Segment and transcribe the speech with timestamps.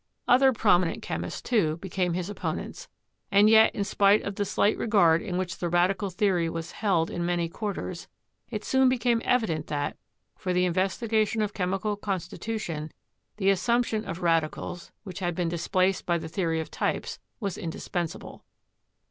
[0.27, 2.89] Other prominent chemists, too, became his opponents,
[3.31, 7.11] and yet, in spite of the slight regard in which the radical theory was held
[7.11, 8.07] in many quar ters,
[8.49, 9.97] it soon became evident that,
[10.35, 12.91] for the investigation of chemical constitution,
[13.37, 18.09] the assumption of radicals, which had been displaced by the theory of types, was indispen
[18.09, 18.43] sable.